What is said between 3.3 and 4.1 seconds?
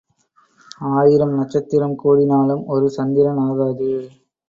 ஆகாது.